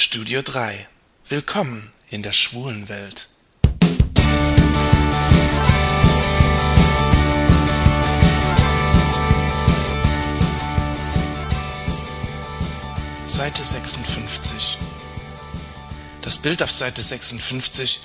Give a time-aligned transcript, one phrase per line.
[0.00, 0.86] Studio 3.
[1.28, 3.26] Willkommen in der schwulen Welt.
[13.24, 14.78] Seite 56.
[16.22, 17.98] Das Bild auf Seite 56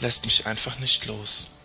[0.00, 1.58] lässt mich einfach nicht los.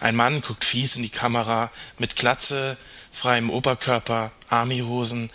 [0.00, 2.76] Ein Mann guckt fies in die Kamera, mit Glatze,
[3.12, 5.30] freiem Oberkörper, Armyhosen.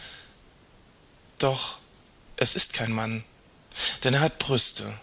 [1.40, 1.80] Doch
[2.38, 3.24] es ist kein Mann,
[4.04, 4.98] denn er hat Brüste.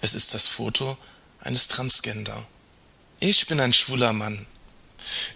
[0.00, 0.96] Es ist das Foto
[1.40, 2.46] eines Transgender.
[3.18, 4.46] Ich bin ein schwuler Mann.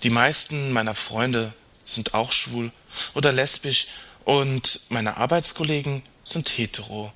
[0.03, 1.53] Die meisten meiner Freunde
[1.85, 2.73] sind auch schwul
[3.15, 3.89] oder lesbisch
[4.25, 7.13] und meine Arbeitskollegen sind hetero.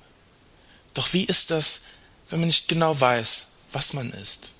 [0.93, 1.83] Doch wie ist das,
[2.29, 4.55] wenn man nicht genau weiß, was man ist?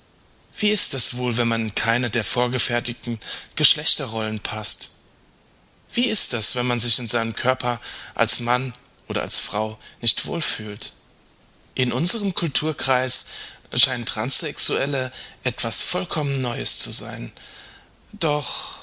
[0.56, 3.20] Wie ist es wohl, wenn man in keine der vorgefertigten
[3.56, 4.90] Geschlechterrollen passt?
[5.92, 7.80] Wie ist das, wenn man sich in seinem Körper
[8.14, 8.72] als Mann
[9.10, 10.92] oder als Frau nicht wohlfühlt?
[11.74, 13.26] In unserem Kulturkreis
[13.74, 15.12] scheinen Transsexuelle
[15.42, 17.32] etwas vollkommen Neues zu sein.
[18.12, 18.76] Doch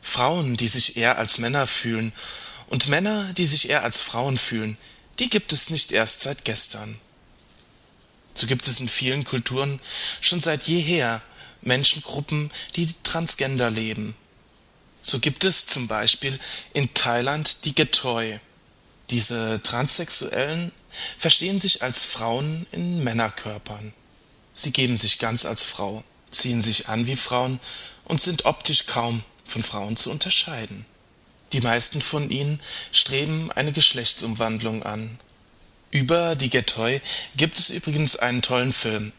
[0.00, 2.12] Frauen, die sich eher als Männer fühlen
[2.68, 4.78] und Männer, die sich eher als Frauen fühlen,
[5.18, 6.98] die gibt es nicht erst seit gestern.
[8.34, 9.80] So gibt es in vielen Kulturen
[10.20, 11.20] schon seit jeher
[11.60, 14.14] Menschengruppen, die transgender leben.
[15.02, 16.38] So gibt es zum Beispiel
[16.72, 18.38] in Thailand die Getoi.
[19.12, 20.72] Diese Transsexuellen
[21.18, 23.92] verstehen sich als Frauen in Männerkörpern.
[24.54, 27.60] Sie geben sich ganz als Frau, ziehen sich an wie Frauen
[28.04, 30.86] und sind optisch kaum von Frauen zu unterscheiden.
[31.52, 32.58] Die meisten von ihnen
[32.90, 35.18] streben eine Geschlechtsumwandlung an,
[35.90, 37.02] über die Getoi
[37.36, 39.12] gibt es übrigens einen tollen Film.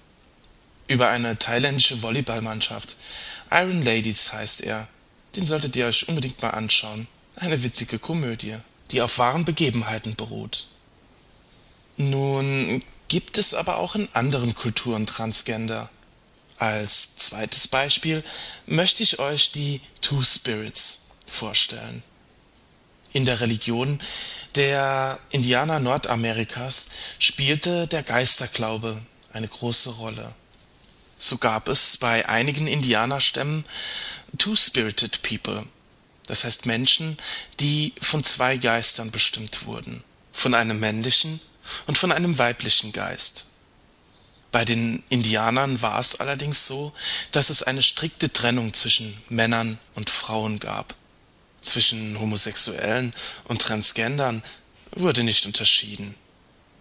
[0.87, 2.97] Über eine thailändische Volleyballmannschaft.
[3.51, 4.87] Iron Ladies heißt er.
[5.35, 7.07] Den solltet ihr euch unbedingt mal anschauen.
[7.35, 8.55] Eine witzige Komödie,
[8.91, 10.67] die auf wahren Begebenheiten beruht.
[11.97, 15.89] Nun gibt es aber auch in anderen Kulturen Transgender.
[16.57, 18.23] Als zweites Beispiel
[18.65, 22.03] möchte ich euch die Two Spirits vorstellen.
[23.11, 23.99] In der Religion
[24.55, 30.33] der Indianer Nordamerikas spielte der Geisterglaube eine große Rolle.
[31.17, 33.65] So gab es bei einigen Indianerstämmen
[34.37, 35.63] Two-Spirited People,
[36.27, 37.17] das heißt Menschen,
[37.59, 41.39] die von zwei Geistern bestimmt wurden, von einem männlichen
[41.87, 43.47] und von einem weiblichen Geist.
[44.51, 46.93] Bei den Indianern war es allerdings so,
[47.31, 50.95] dass es eine strikte Trennung zwischen Männern und Frauen gab
[51.63, 53.13] zwischen Homosexuellen
[53.45, 54.43] und Transgendern
[54.91, 56.15] wurde nicht unterschieden.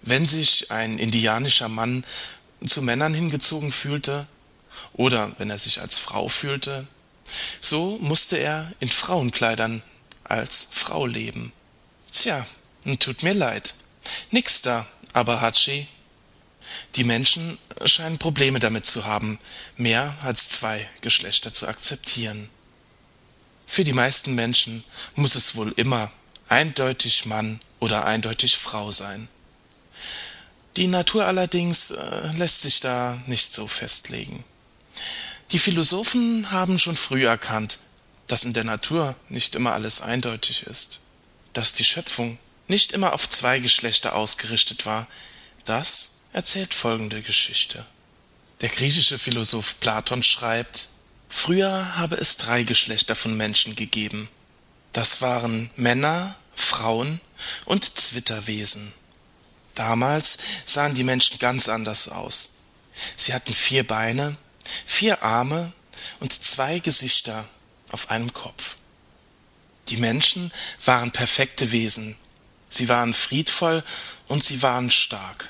[0.03, 2.05] Wenn sich ein indianischer Mann
[2.67, 4.27] zu Männern hingezogen fühlte
[4.93, 6.87] oder wenn er sich als Frau fühlte,
[7.61, 9.83] so musste er in Frauenkleidern
[10.25, 11.53] als Frau leben.
[12.11, 12.47] Tja,
[12.99, 13.75] tut mir leid.
[14.31, 15.87] Nix da, aber Hachi.
[16.97, 19.39] Die Menschen scheinen Probleme damit zu haben,
[19.77, 22.49] mehr als zwei Geschlechter zu akzeptieren.
[23.67, 24.85] Für die meisten Menschen
[25.15, 26.11] muss es wohl immer
[26.49, 29.29] eindeutig Mann oder eindeutig Frau sein.
[30.77, 34.45] Die Natur allerdings äh, lässt sich da nicht so festlegen.
[35.53, 37.79] Die Philosophen haben schon früh erkannt,
[38.27, 41.01] dass in der Natur nicht immer alles eindeutig ist,
[41.53, 45.07] dass die Schöpfung nicht immer auf zwei Geschlechter ausgerichtet war,
[45.67, 47.85] das erzählt folgende Geschichte.
[48.63, 50.89] Der griechische Philosoph Platon schreibt
[51.29, 54.29] Früher habe es drei Geschlechter von Menschen gegeben.
[54.93, 57.21] Das waren Männer, Frauen
[57.65, 58.93] und Zwitterwesen.
[59.75, 62.57] Damals sahen die Menschen ganz anders aus.
[63.17, 64.37] Sie hatten vier Beine,
[65.03, 65.73] vier Arme
[66.21, 67.49] und zwei Gesichter
[67.91, 68.77] auf einem Kopf.
[69.89, 70.53] Die Menschen
[70.85, 72.15] waren perfekte Wesen.
[72.69, 73.83] Sie waren friedvoll
[74.29, 75.49] und sie waren stark.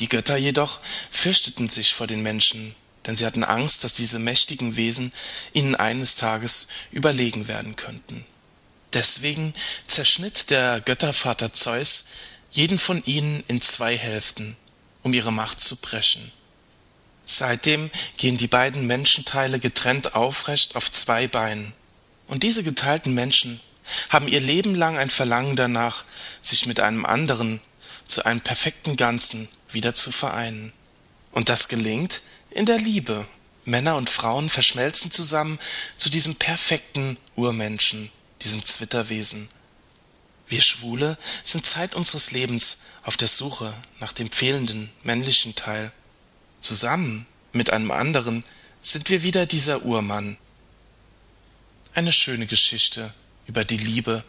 [0.00, 2.74] Die Götter jedoch fürchteten sich vor den Menschen
[3.06, 5.14] denn sie hatten Angst, dass diese mächtigen Wesen
[5.54, 8.26] ihnen eines Tages überlegen werden könnten.
[8.92, 9.54] Deswegen
[9.86, 12.08] zerschnitt der Göttervater Zeus
[12.50, 14.58] jeden von ihnen in zwei Hälften,
[15.02, 16.32] um ihre Macht zu brechen.
[17.30, 21.74] Seitdem gehen die beiden Menschenteile getrennt aufrecht auf zwei Beinen.
[22.26, 23.60] Und diese geteilten Menschen
[24.08, 26.04] haben ihr Leben lang ein Verlangen danach,
[26.40, 27.60] sich mit einem anderen
[28.06, 30.72] zu einem perfekten Ganzen wieder zu vereinen.
[31.30, 33.26] Und das gelingt, in der Liebe.
[33.66, 35.58] Männer und Frauen verschmelzen zusammen
[35.98, 38.10] zu diesem perfekten Urmenschen,
[38.40, 39.50] diesem Zwitterwesen.
[40.46, 45.92] Wir Schwule sind Zeit unseres Lebens auf der Suche nach dem fehlenden männlichen Teil.
[46.60, 48.44] Zusammen mit einem anderen
[48.82, 50.36] sind wir wieder dieser Urmann.
[51.94, 53.12] Eine schöne Geschichte
[53.46, 54.22] über die Liebe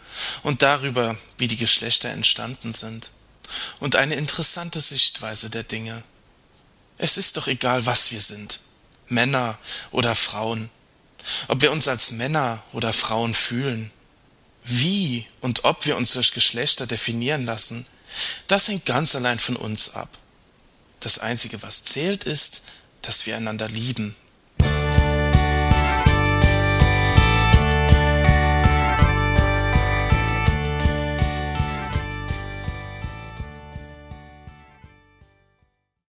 [0.43, 3.11] und darüber, wie die Geschlechter entstanden sind.
[3.79, 6.03] und eine interessante Sichtweise der Dinge.
[6.97, 8.59] Es ist doch egal, was wir sind,
[9.07, 9.57] Männer
[9.91, 10.69] oder Frauen,
[11.47, 13.91] ob wir uns als Männer oder Frauen fühlen.
[14.63, 17.85] Wie und ob wir uns durch Geschlechter definieren lassen,
[18.47, 20.09] das hängt ganz allein von uns ab.
[20.99, 22.63] Das Einzige, was zählt, ist,
[23.01, 24.15] dass wir einander lieben